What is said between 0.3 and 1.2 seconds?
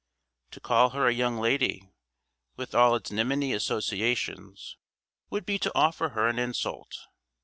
To call her a